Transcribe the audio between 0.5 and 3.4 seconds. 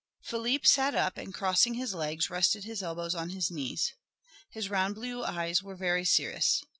sat up and crossing his legs rested his elbows on